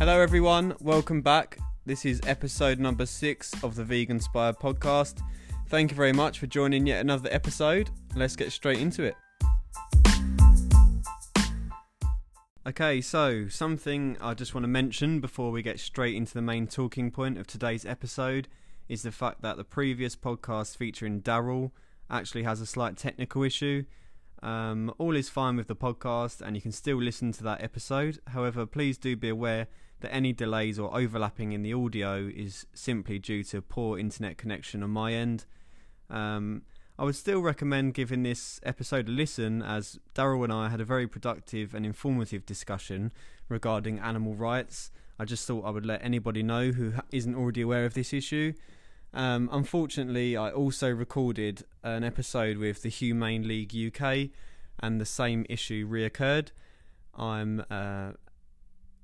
[0.00, 0.74] Hello, everyone.
[0.80, 1.58] Welcome back.
[1.84, 5.20] This is episode number six of the Vegan Inspired podcast.
[5.68, 7.90] Thank you very much for joining yet another episode.
[8.16, 9.14] Let's get straight into it.
[12.66, 16.66] Okay, so something I just want to mention before we get straight into the main
[16.66, 18.48] talking point of today's episode
[18.88, 21.72] is the fact that the previous podcast featuring Daryl
[22.08, 23.84] actually has a slight technical issue.
[24.42, 28.18] Um, all is fine with the podcast, and you can still listen to that episode.
[28.28, 29.66] However, please do be aware
[30.00, 34.82] that any delays or overlapping in the audio is simply due to poor internet connection
[34.82, 35.44] on my end.
[36.08, 36.62] Um,
[36.98, 40.84] I would still recommend giving this episode a listen as Daryl and I had a
[40.84, 43.12] very productive and informative discussion
[43.48, 44.90] regarding animal rights.
[45.18, 48.52] I just thought I would let anybody know who isn't already aware of this issue.
[49.12, 54.30] Um, unfortunately, I also recorded an episode with the Humane League UK,
[54.80, 56.48] and the same issue reoccurred.
[57.14, 58.12] I'm uh,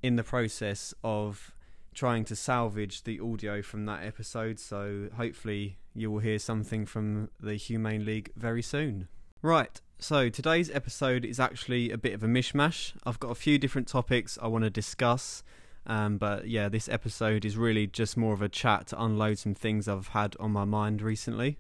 [0.02, 1.52] in the process of
[1.94, 7.30] trying to salvage the audio from that episode, so hopefully you will hear something from
[7.41, 9.08] the Humane League very soon.
[9.42, 12.92] Right, so today's episode is actually a bit of a mishmash.
[13.05, 15.42] I've got a few different topics I want to discuss,
[15.86, 19.55] um, but yeah, this episode is really just more of a chat to unload some
[19.55, 21.58] things I've had on my mind recently.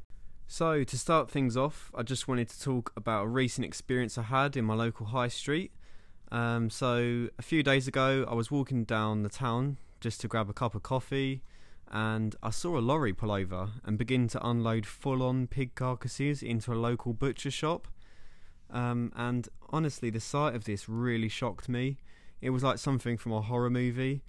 [0.48, 4.22] So, to start things off, I just wanted to talk about a recent experience I
[4.22, 5.72] had in my local high street.
[6.32, 10.50] Um, so, a few days ago, I was walking down the town just to grab
[10.50, 11.42] a cup of coffee,
[11.90, 16.42] and I saw a lorry pull over and begin to unload full on pig carcasses
[16.42, 17.86] into a local butcher shop.
[18.70, 21.98] Um, and honestly, the sight of this really shocked me.
[22.40, 24.22] It was like something from a horror movie.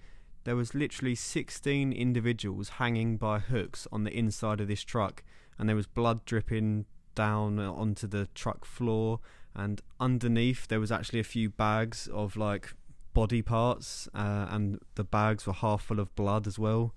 [0.44, 5.24] There was literally 16 individuals hanging by hooks on the inside of this truck,
[5.58, 9.18] and there was blood dripping down onto the truck floor
[9.58, 12.74] and underneath there was actually a few bags of like
[13.12, 16.94] body parts uh, and the bags were half full of blood as well.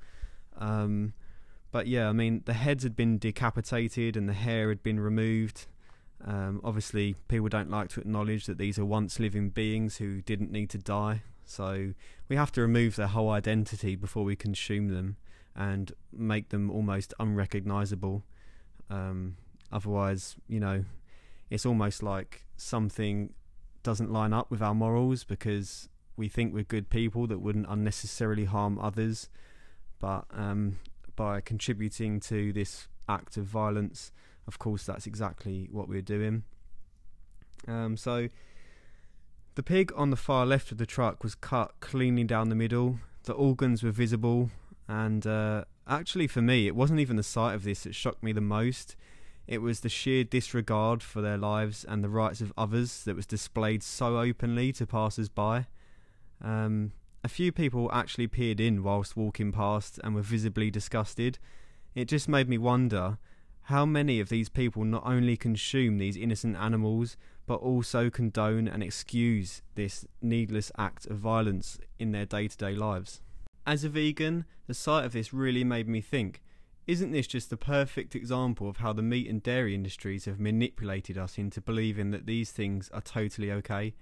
[0.57, 1.13] Um,
[1.71, 5.65] but yeah i mean the heads had been decapitated and the hair had been removed.
[6.23, 10.51] Um, obviously people don't like to acknowledge that these are once living beings who didn't
[10.51, 11.23] need to die.
[11.45, 11.93] So
[12.29, 15.17] we have to remove their whole identity before we consume them
[15.55, 18.23] and make them almost unrecognizable.
[18.91, 19.37] Um,
[19.71, 20.85] otherwise you know
[21.51, 23.33] it's almost like something
[23.83, 28.45] doesn't line up with our morals because we think we're good people that wouldn't unnecessarily
[28.45, 29.29] harm others,
[29.99, 30.79] but um,
[31.15, 34.13] by contributing to this act of violence,
[34.47, 36.43] of course, that's exactly what we're doing.
[37.67, 38.29] Um, so,
[39.55, 42.99] the pig on the far left of the truck was cut cleanly down the middle.
[43.23, 44.51] The organs were visible,
[44.87, 48.31] and uh, actually, for me, it wasn't even the sight of this that shocked me
[48.31, 48.95] the most.
[49.51, 53.25] It was the sheer disregard for their lives and the rights of others that was
[53.25, 55.67] displayed so openly to passers by.
[56.41, 61.37] Um, a few people actually peered in whilst walking past and were visibly disgusted.
[61.95, 63.17] It just made me wonder
[63.63, 68.81] how many of these people not only consume these innocent animals but also condone and
[68.81, 73.19] excuse this needless act of violence in their day to day lives.
[73.67, 76.41] As a vegan, the sight of this really made me think
[76.91, 81.17] isn't this just the perfect example of how the meat and dairy industries have manipulated
[81.17, 83.93] us into believing that these things are totally okay?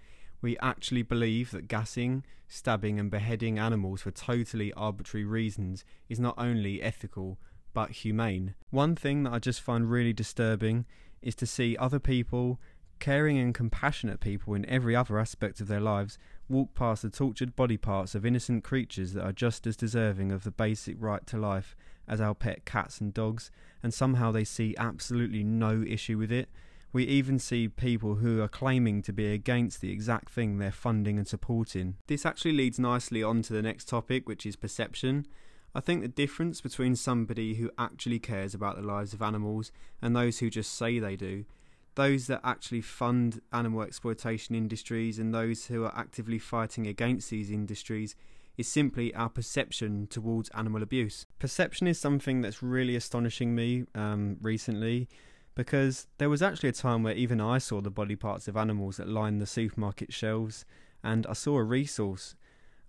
[0.41, 6.33] We actually believe that gassing, stabbing, and beheading animals for totally arbitrary reasons is not
[6.39, 7.37] only ethical
[7.75, 8.55] but humane.
[8.71, 10.87] One thing that I just find really disturbing
[11.21, 12.59] is to see other people,
[12.97, 16.17] caring and compassionate people in every other aspect of their lives,
[16.47, 20.43] walk past the tortured body parts of innocent creatures that are just as deserving of
[20.43, 21.75] the basic right to life
[22.09, 26.49] as our pet cats and dogs, and somehow they see absolutely no issue with it.
[26.91, 31.19] We even see people who are claiming to be against the exact thing they're funding
[31.19, 31.97] and supporting.
[32.07, 35.27] This actually leads nicely on to the next topic, which is perception.
[35.75, 39.71] I think the difference between somebody who actually cares about the lives of animals
[40.01, 41.45] and those who just say they do,
[41.93, 47.51] those that actually fund animal exploitation industries and those who are actively fighting against these
[47.51, 48.15] industries,
[48.59, 51.25] is simply our perception towards animal abuse.
[51.39, 55.07] Perception is something that's really astonishing me um, recently
[55.55, 58.97] because there was actually a time where even I saw the body parts of animals
[58.97, 60.65] that lined the supermarket shelves,
[61.03, 62.35] and I saw a resource,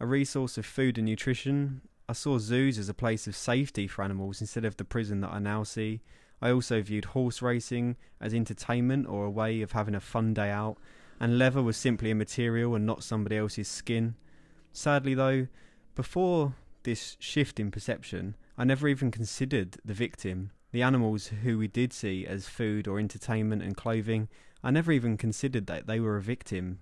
[0.01, 1.83] a resource of food and nutrition.
[2.09, 5.33] I saw zoos as a place of safety for animals instead of the prison that
[5.33, 6.01] I now see.
[6.43, 10.51] I also viewed horse racing as entertainment or a way of having a fun day
[10.51, 10.79] out,
[11.21, 14.17] and leather was simply a material and not somebody else's skin.
[14.73, 15.49] Sadly, though,
[15.95, 21.69] before this shift in perception, I never even considered the victim, the animals who we
[21.69, 24.29] did see as food or entertainment and clothing.
[24.63, 26.81] I never even considered that they were a victim.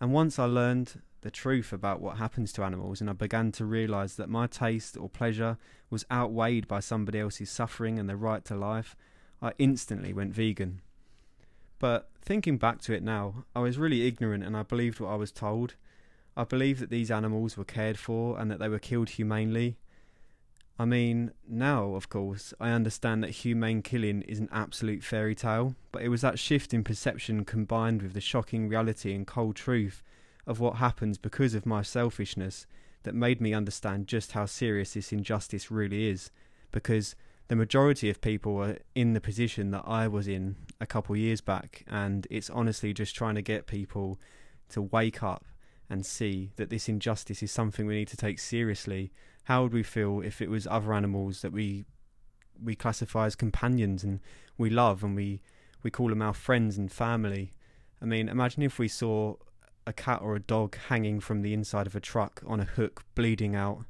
[0.00, 3.64] And once I learned the truth about what happens to animals and I began to
[3.64, 5.58] realize that my taste or pleasure
[5.90, 8.94] was outweighed by somebody else's suffering and their right to life,
[9.42, 10.82] I instantly went vegan.
[11.78, 15.16] But thinking back to it now, I was really ignorant and I believed what I
[15.16, 15.74] was told.
[16.38, 19.76] I believe that these animals were cared for and that they were killed humanely.
[20.78, 25.74] I mean, now, of course, I understand that humane killing is an absolute fairy tale,
[25.90, 30.04] but it was that shift in perception combined with the shocking reality and cold truth
[30.46, 32.68] of what happens because of my selfishness
[33.02, 36.30] that made me understand just how serious this injustice really is.
[36.70, 37.16] Because
[37.48, 41.40] the majority of people are in the position that I was in a couple years
[41.40, 44.20] back, and it's honestly just trying to get people
[44.68, 45.44] to wake up
[45.90, 49.12] and see that this injustice is something we need to take seriously.
[49.44, 51.84] How would we feel if it was other animals that we
[52.62, 54.18] we classify as companions and
[54.56, 55.40] we love and we
[55.82, 57.54] we call them our friends and family?
[58.02, 59.36] I mean, imagine if we saw
[59.86, 63.04] a cat or a dog hanging from the inside of a truck on a hook,
[63.14, 63.84] bleeding out,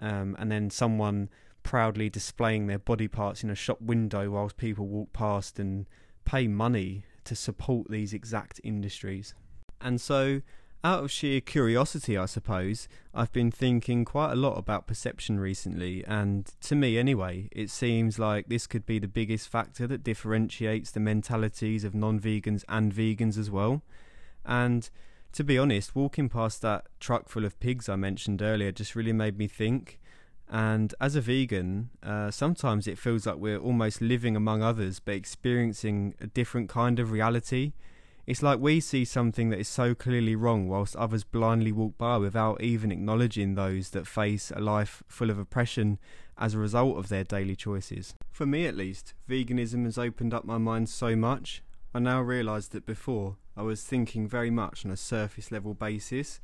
[0.00, 1.28] um, and then someone
[1.62, 5.86] proudly displaying their body parts in a shop window whilst people walk past and
[6.24, 9.34] pay money to support these exact industries.
[9.80, 10.40] And so,
[10.84, 16.04] out of sheer curiosity, I suppose, I've been thinking quite a lot about perception recently,
[16.06, 20.90] and to me anyway, it seems like this could be the biggest factor that differentiates
[20.90, 23.82] the mentalities of non vegans and vegans as well.
[24.44, 24.88] And
[25.32, 29.12] to be honest, walking past that truck full of pigs I mentioned earlier just really
[29.12, 30.00] made me think.
[30.50, 35.14] And as a vegan, uh, sometimes it feels like we're almost living among others but
[35.14, 37.72] experiencing a different kind of reality.
[38.28, 42.18] It's like we see something that is so clearly wrong whilst others blindly walk by
[42.18, 45.98] without even acknowledging those that face a life full of oppression
[46.36, 48.12] as a result of their daily choices.
[48.30, 51.62] For me at least, veganism has opened up my mind so much.
[51.94, 56.38] I now realise that before I was thinking very much on a surface level basis,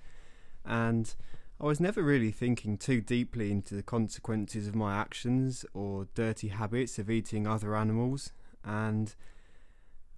[0.65, 1.15] and
[1.61, 6.49] I was never really thinking too deeply into the consequences of my actions or dirty
[6.49, 8.33] habits of eating other animals.
[8.65, 9.15] And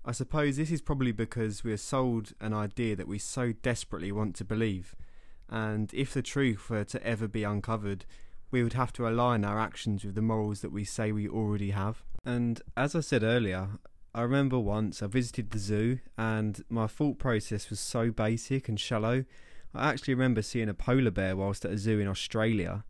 [0.08, 4.12] I suppose this is probably because we are sold an idea that we so desperately
[4.12, 4.94] want to believe.
[5.48, 8.06] And if the truth were to ever be uncovered,
[8.52, 11.70] we would have to align our actions with the morals that we say we already
[11.70, 12.04] have.
[12.24, 13.68] And as I said earlier,
[14.14, 18.78] I remember once I visited the zoo and my thought process was so basic and
[18.78, 19.24] shallow.
[19.74, 22.84] I actually remember seeing a polar bear whilst at a zoo in Australia,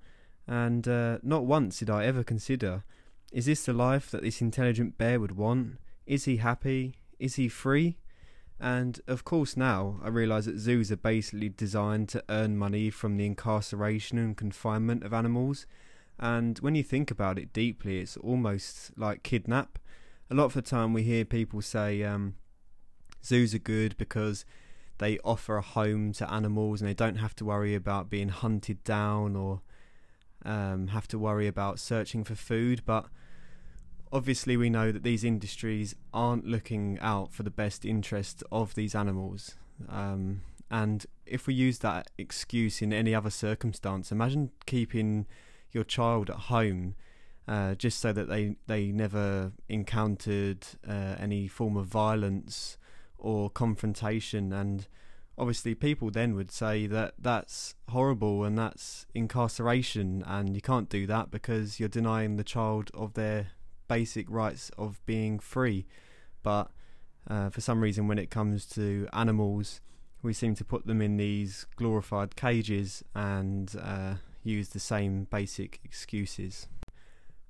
[0.46, 2.84] and uh, not once did I ever consider
[3.32, 5.78] is this the life that this intelligent bear would want?
[6.06, 6.94] Is he happy?
[7.18, 7.98] Is he free?
[8.58, 13.16] And of course, now I realise that zoos are basically designed to earn money from
[13.16, 15.66] the incarceration and confinement of animals.
[16.18, 19.78] And when you think about it deeply, it's almost like kidnap
[20.30, 22.34] a lot of the time we hear people say um,
[23.24, 24.44] zoos are good because
[24.98, 28.82] they offer a home to animals and they don't have to worry about being hunted
[28.82, 29.60] down or
[30.44, 32.82] um, have to worry about searching for food.
[32.84, 33.06] But
[34.12, 38.94] obviously, we know that these industries aren't looking out for the best interest of these
[38.94, 39.54] animals.
[39.88, 45.26] Um, and if we use that excuse in any other circumstance, imagine keeping
[45.72, 46.94] your child at home
[47.48, 52.76] uh, just so that they they never encountered uh, any form of violence
[53.18, 54.88] or confrontation and
[55.38, 61.06] obviously people then would say that that's horrible and that's incarceration and you can't do
[61.06, 63.48] that because you're denying the child of their
[63.88, 65.86] basic rights of being free
[66.42, 66.70] but
[67.28, 69.80] uh, for some reason when it comes to animals
[70.22, 75.80] we seem to put them in these glorified cages and uh, use the same basic
[75.84, 76.68] excuses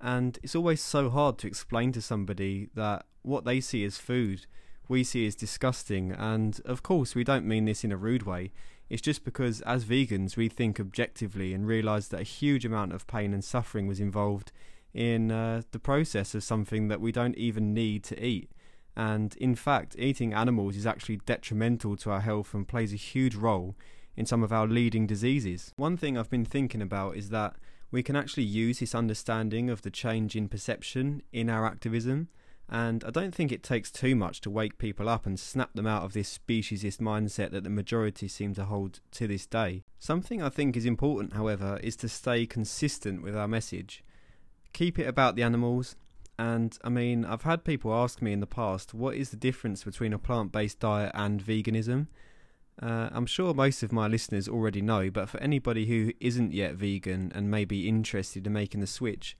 [0.00, 4.46] and it's always so hard to explain to somebody that what they see as food,
[4.88, 6.12] we see as disgusting.
[6.12, 8.52] And of course, we don't mean this in a rude way.
[8.88, 13.06] It's just because as vegans, we think objectively and realise that a huge amount of
[13.06, 14.52] pain and suffering was involved
[14.94, 18.50] in uh, the process of something that we don't even need to eat.
[18.96, 23.34] And in fact, eating animals is actually detrimental to our health and plays a huge
[23.34, 23.76] role
[24.16, 25.72] in some of our leading diseases.
[25.76, 27.56] One thing I've been thinking about is that
[27.90, 32.28] we can actually use this understanding of the change in perception in our activism.
[32.68, 35.86] And I don't think it takes too much to wake people up and snap them
[35.86, 39.84] out of this speciesist mindset that the majority seem to hold to this day.
[40.00, 44.02] Something I think is important, however, is to stay consistent with our message.
[44.72, 45.96] Keep it about the animals.
[46.38, 49.84] And I mean, I've had people ask me in the past, what is the difference
[49.84, 52.08] between a plant based diet and veganism?
[52.82, 56.74] Uh, I'm sure most of my listeners already know, but for anybody who isn't yet
[56.74, 59.34] vegan and may be interested in making the switch,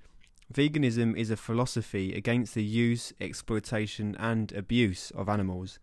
[0.51, 5.79] veganism is a philosophy against the use, exploitation, and abuse of animals.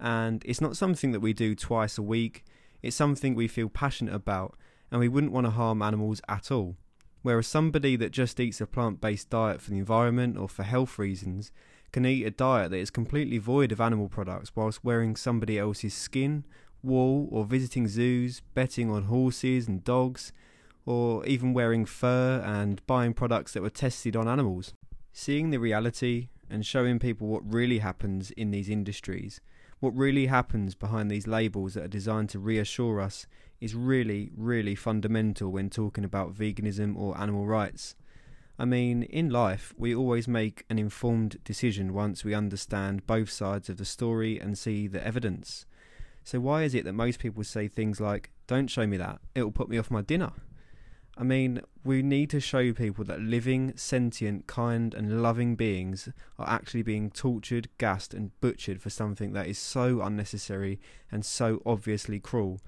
[0.00, 2.44] And it's not something that we do twice a week,
[2.82, 4.56] It's something we feel passionate about,
[4.90, 6.76] and we wouldn't want to harm animals at all.
[7.22, 10.98] Whereas somebody that just eats a plant based diet for the environment or for health
[10.98, 11.52] reasons
[11.92, 15.94] can eat a diet that is completely void of animal products whilst wearing somebody else's
[15.94, 16.44] skin,
[16.82, 20.32] wool, or visiting zoos, betting on horses and dogs,
[20.84, 24.74] or even wearing fur and buying products that were tested on animals.
[25.12, 29.40] Seeing the reality and showing people what really happens in these industries,
[29.80, 33.26] what really happens behind these labels that are designed to reassure us,
[33.62, 37.94] is really, really fundamental when talking about veganism or animal rights.
[38.58, 43.68] I mean, in life, we always make an informed decision once we understand both sides
[43.68, 45.64] of the story and see the evidence.
[46.24, 49.52] So, why is it that most people say things like, Don't show me that, it'll
[49.52, 50.32] put me off my dinner?
[51.16, 56.48] I mean, we need to show people that living, sentient, kind, and loving beings are
[56.48, 60.80] actually being tortured, gassed, and butchered for something that is so unnecessary
[61.12, 62.60] and so obviously cruel.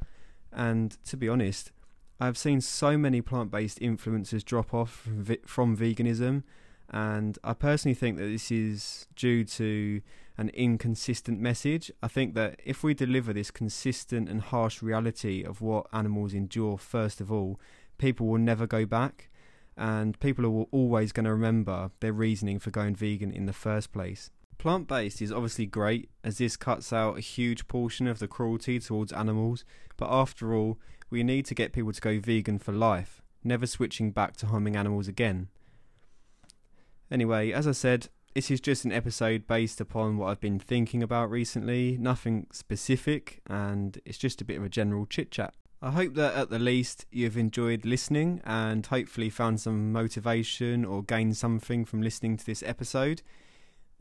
[0.54, 1.72] And to be honest,
[2.20, 6.44] I've seen so many plant based influencers drop off from, from veganism,
[6.90, 10.00] and I personally think that this is due to
[10.36, 11.90] an inconsistent message.
[12.02, 16.78] I think that if we deliver this consistent and harsh reality of what animals endure,
[16.78, 17.58] first of all,
[17.98, 19.30] people will never go back
[19.76, 23.92] and people are always going to remember their reasoning for going vegan in the first
[23.92, 24.30] place.
[24.58, 28.78] Plant based is obviously great as this cuts out a huge portion of the cruelty
[28.78, 29.64] towards animals,
[29.96, 30.78] but after all,
[31.10, 34.76] we need to get people to go vegan for life, never switching back to harming
[34.76, 35.48] animals again.
[37.10, 41.02] Anyway, as I said, this is just an episode based upon what I've been thinking
[41.02, 45.54] about recently, nothing specific, and it's just a bit of a general chit chat.
[45.80, 51.02] I hope that at the least you've enjoyed listening and hopefully found some motivation or
[51.02, 53.20] gained something from listening to this episode.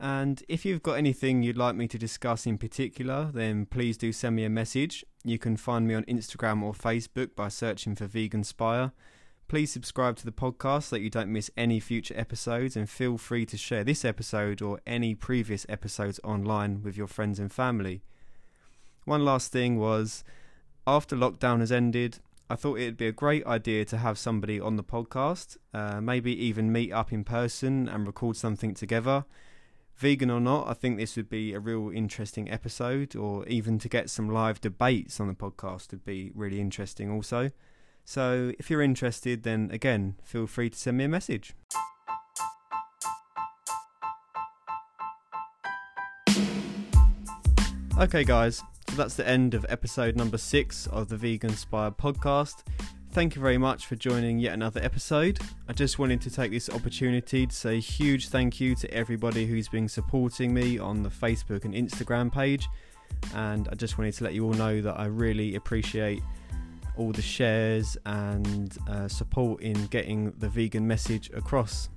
[0.00, 4.12] And if you've got anything you'd like me to discuss in particular, then please do
[4.12, 5.04] send me a message.
[5.24, 8.92] You can find me on Instagram or Facebook by searching for Vegan Spire.
[9.46, 13.18] Please subscribe to the podcast so that you don't miss any future episodes, and feel
[13.18, 18.02] free to share this episode or any previous episodes online with your friends and family.
[19.04, 20.24] One last thing was
[20.86, 24.76] after lockdown has ended, I thought it'd be a great idea to have somebody on
[24.76, 29.24] the podcast, uh, maybe even meet up in person and record something together.
[29.96, 33.88] Vegan or not, I think this would be a real interesting episode, or even to
[33.88, 37.50] get some live debates on the podcast would be really interesting also.
[38.04, 41.54] So if you're interested, then again, feel free to send me a message.
[47.96, 48.56] Okay, guys,
[48.88, 52.64] so that's the end of episode number six of the Vegan Spire podcast.
[53.14, 55.38] Thank you very much for joining yet another episode.
[55.68, 59.68] I just wanted to take this opportunity to say huge thank you to everybody who's
[59.68, 62.68] been supporting me on the Facebook and Instagram page.
[63.32, 66.24] And I just wanted to let you all know that I really appreciate
[66.96, 71.90] all the shares and uh, support in getting the vegan message across.